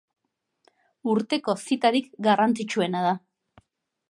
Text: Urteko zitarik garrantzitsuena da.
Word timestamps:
Urteko 1.13 1.55
zitarik 1.67 2.09
garrantzitsuena 2.29 3.05
da. 3.09 3.17